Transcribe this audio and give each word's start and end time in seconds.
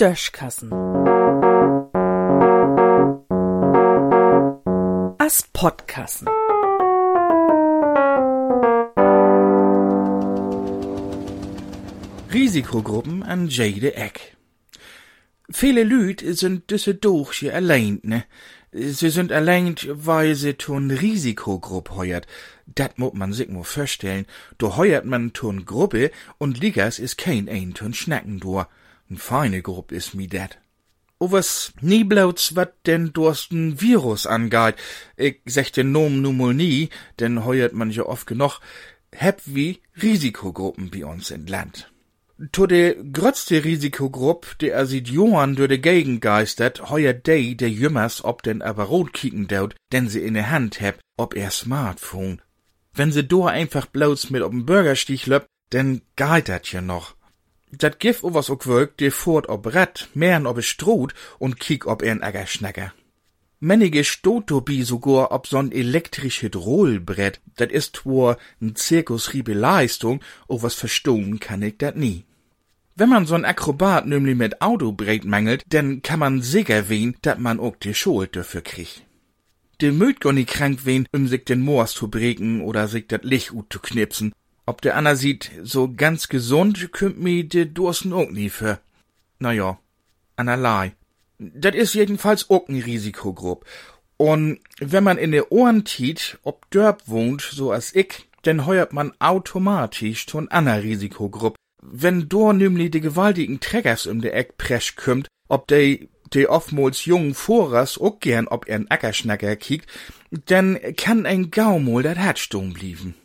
Döschkassen. 0.00 0.72
As 5.18 5.44
Podkassen. 5.52 6.26
Risikogruppen 12.32 13.22
an 13.22 13.48
jede 13.48 13.94
Eck. 13.94 14.38
Viele 15.50 15.84
Lüd 15.84 16.24
sind 16.26 16.70
düsse 16.70 16.94
Durchje 16.94 17.52
allein, 17.52 18.00
ne? 18.02 18.24
Sie 18.72 19.10
sind 19.10 19.32
allein, 19.32 19.74
weil 19.86 20.34
sie 20.34 20.54
tun 20.54 20.90
Risikogruppe 20.90 21.94
heuert. 21.94 22.26
Dat 22.64 22.98
muss 22.98 23.12
man 23.12 23.34
sich 23.34 23.50
nur 23.50 23.66
vorstellen. 23.66 24.24
Do 24.56 24.78
heuert 24.78 25.04
man 25.04 25.34
tun 25.34 25.66
Gruppe 25.66 26.10
und 26.38 26.58
Ligas 26.58 26.98
is 26.98 27.18
kein 27.18 27.50
ein 27.50 27.74
tun 27.74 27.92
Schnacken 27.92 28.40
do. 28.40 28.64
N 29.10 29.16
feine 29.16 29.60
Gruppe 29.60 29.96
is 29.96 30.14
mi 30.14 30.26
dat. 30.28 30.58
O 31.18 31.30
was 31.32 31.72
nie 31.80 32.04
blauts 32.04 32.54
wat 32.56 32.72
denn 32.86 33.12
dursten 33.12 33.80
Virus 33.80 34.26
angeht. 34.26 34.76
Ich 35.16 35.40
sech 35.44 35.72
den 35.72 35.92
mal 35.92 36.54
nie, 36.54 36.88
denn 37.18 37.44
heuert 37.44 37.74
man 37.74 37.90
ja 37.90 38.04
oft 38.04 38.26
genug. 38.26 38.60
Heb 39.12 39.42
wie 39.44 39.80
Risikogruppen 40.00 40.90
bei 40.90 41.04
uns 41.04 41.30
in 41.30 41.46
Land. 41.46 41.90
To 42.52 42.66
de 42.66 42.96
grötzte 43.12 43.64
Risikogrupp, 43.64 44.56
der 44.60 44.72
er 44.72 44.86
sieht 44.86 45.08
Johann 45.08 45.56
durch 45.56 45.68
de 45.68 45.76
Gegend 45.76 46.22
geistert, 46.22 46.88
heuer 46.88 47.12
de, 47.12 47.54
der 47.54 47.68
Jümmers, 47.68 48.24
ob 48.24 48.42
denn 48.42 48.62
aber 48.62 48.84
rot 48.84 49.12
kicken 49.12 49.46
daut, 49.46 49.74
denn 49.92 50.08
sie 50.08 50.22
in 50.22 50.32
der 50.32 50.50
Hand 50.50 50.80
heb, 50.80 51.00
ob 51.18 51.34
er 51.34 51.50
Smartphone. 51.50 52.40
Wenn 52.94 53.12
sie 53.12 53.24
do 53.24 53.44
einfach 53.44 53.84
bloß 53.86 54.30
mit 54.30 54.42
ob'n 54.42 54.64
Bürgerstich 54.64 55.26
löpp, 55.26 55.46
denn 55.72 56.00
geht 56.16 56.48
dat 56.48 56.72
ja 56.72 56.80
noch. 56.80 57.14
Dat 57.72 57.96
gif 57.98 58.24
o 58.24 58.34
was 58.34 58.50
ook 58.50 58.64
wirkt, 58.64 59.00
der 59.00 59.12
fort 59.12 59.48
ob 59.48 59.66
Rett, 59.74 60.08
mehren 60.14 60.46
ob 60.46 60.58
es 60.58 60.66
Stroht 60.66 61.14
und 61.38 61.60
kiek 61.60 61.86
ob 61.86 62.02
er 62.02 62.12
n 62.12 62.22
Äger 62.22 62.46
schnecker. 62.46 62.92
Mennige 63.60 64.04
Stotobi 64.04 64.82
sogar 64.82 65.32
ob 65.32 65.46
so'n 65.46 65.70
elektrisch 65.70 66.42
Hydrolbrett, 66.42 67.40
dat 67.56 67.70
ist 67.70 68.06
wohl 68.06 68.36
n 68.60 68.74
Zirkusriebe 68.74 69.52
Leistung, 69.52 70.20
o 70.48 70.62
was 70.62 70.74
verstohn 70.74 71.38
kann 71.40 71.62
ich 71.62 71.76
dat 71.76 71.96
nie. 71.96 72.24
Wenn 72.96 73.10
man 73.10 73.26
so'n 73.26 73.44
Akrobat 73.44 74.06
nämlich 74.06 74.36
mit 74.36 74.60
Autobrett 74.62 75.24
mangelt, 75.24 75.64
dann 75.68 76.02
kann 76.02 76.18
man 76.18 76.42
sicher 76.42 76.88
wehen, 76.88 77.16
dat 77.22 77.38
man 77.38 77.60
auch 77.60 77.76
die 77.76 77.94
Schuld 77.94 78.34
dafür 78.34 78.62
kriegt. 78.62 79.04
De 79.80 79.92
mögt 79.92 80.20
gar 80.20 80.32
nicht 80.32 80.50
krank 80.50 80.80
wen, 80.84 81.06
um 81.12 81.26
sich 81.26 81.44
den 81.44 81.62
Moors 81.62 81.92
zu 81.92 82.08
breken 82.08 82.60
oder 82.60 82.88
sich 82.88 83.06
dat 83.06 83.24
Licht 83.24 83.52
ut 83.52 83.72
zu 83.72 83.78
knipsen. 83.78 84.32
Ob 84.70 84.82
der 84.82 84.94
Anna 84.94 85.16
sieht, 85.16 85.50
so 85.64 85.92
ganz 85.92 86.28
gesund, 86.28 86.92
kümmt 86.92 87.18
mi 87.18 87.42
de 87.42 87.64
Dursten 87.64 88.12
auch 88.12 88.30
nie 88.30 88.50
für. 88.50 88.78
Na 89.40 89.50
ja, 89.52 89.80
anerlei. 90.36 90.92
Dat 91.40 91.74
is 91.74 91.94
jedenfalls 91.94 92.50
auch 92.50 92.68
n 92.68 92.80
Risikogrupp. 92.80 93.64
Und 94.16 94.60
wenn 94.78 95.02
man 95.02 95.18
in 95.18 95.32
de 95.32 95.42
Ohren 95.50 95.84
tiet, 95.84 96.38
ob 96.44 96.70
Dörp 96.70 97.02
wohnt, 97.06 97.42
so 97.42 97.72
als 97.72 97.92
ich, 97.96 98.28
denn 98.44 98.64
heuert 98.64 98.92
man 98.92 99.12
automatisch 99.18 100.28
zu 100.28 100.38
n 100.38 100.46
aner 100.46 100.84
Risikogrupp. 100.84 101.56
Wenn 101.82 102.28
do 102.28 102.52
nämlich 102.52 102.92
de 102.92 103.00
gewaltigen 103.00 103.58
Trägers 103.58 104.06
um 104.06 104.20
de 104.20 104.30
Eck 104.30 104.56
presch 104.56 104.94
kümmt, 104.94 105.26
ob 105.48 105.66
de 105.66 106.08
de 106.32 106.46
oftmals 106.46 107.06
jungen 107.06 107.34
Vorers 107.34 107.98
auch 107.98 108.20
gern 108.20 108.46
ob 108.46 108.68
er 108.68 108.76
n 108.76 108.88
Ackerschnacker 108.88 109.56
kiekt, 109.56 109.90
denn 110.30 110.78
kann 110.96 111.26
ein 111.26 111.50
Gaumol 111.50 112.04
dat 112.04 112.18
Herz 112.18 112.38
stumm 112.38 112.72
blieben. 112.72 113.16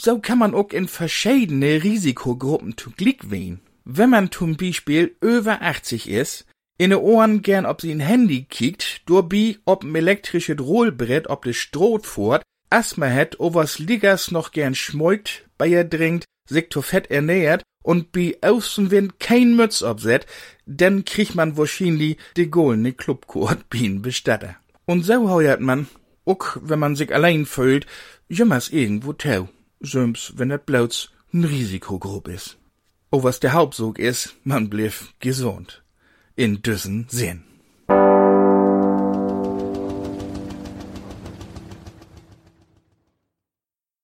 So 0.00 0.20
kann 0.20 0.38
man 0.38 0.54
auch 0.54 0.70
in 0.70 0.86
verschiedene 0.86 1.82
Risikogruppen 1.82 2.76
zu 2.76 2.90
Glick 2.90 3.30
wehen. 3.30 3.60
Wenn 3.84 4.10
man 4.10 4.30
zum 4.30 4.56
Beispiel 4.56 5.16
über 5.20 5.62
80 5.62 6.08
ist, 6.08 6.46
in 6.76 6.90
de 6.90 6.98
Ohren 7.00 7.42
gern 7.42 7.66
ob 7.66 7.80
sie 7.80 7.90
ein 7.90 8.00
Handy 8.00 8.44
kiekt, 8.44 9.02
durchbi 9.06 9.58
ob 9.64 9.82
n 9.82 9.96
elektrische 9.96 10.56
Rollbrett 10.56 11.28
ob 11.28 11.42
de 11.42 11.52
Stroh 11.52 11.98
fort, 11.98 12.42
Asthma 12.70 13.06
het, 13.06 13.36
was 13.40 13.80
Liggers 13.80 14.30
noch 14.30 14.52
gern 14.52 14.76
schmeugt, 14.76 15.48
bei 15.58 15.66
ihr 15.66 15.84
dringt, 15.84 16.24
sich 16.48 16.70
zu 16.70 16.82
fett 16.82 17.10
ernährt 17.10 17.64
und 17.82 18.12
bi 18.12 18.36
Außenwind 18.40 19.18
kein 19.18 19.56
Mütz 19.56 19.82
obset, 19.82 20.26
denn 20.66 21.04
kriegt 21.04 21.34
man 21.34 21.56
wahrscheinlich 21.56 22.18
de 22.36 22.46
goldene 22.46 22.92
Clubkurt 22.92 23.68
bin 23.68 24.02
bestatter. 24.02 24.54
Und 24.84 25.04
so 25.04 25.28
heuert 25.28 25.60
man, 25.60 25.88
ook 26.24 26.60
wenn 26.62 26.78
man 26.78 26.94
sich 26.94 27.12
allein 27.12 27.46
fühlt, 27.46 27.86
jümmers 28.28 28.68
irgendwo 28.68 29.12
tau, 29.14 29.48
söms 29.82 30.32
wenn 30.36 30.50
et 30.50 30.66
bloß 30.66 31.10
n 31.32 31.44
Risikogrupp 31.44 32.28
is. 32.28 32.56
O 33.10 33.22
was 33.22 33.40
der 33.40 33.52
Hauptsog 33.52 33.98
is, 33.98 34.34
man 34.44 34.68
bliff 34.68 35.14
gesund. 35.20 35.82
In 36.36 36.62
düssen 36.62 37.06
Sinn. 37.08 37.47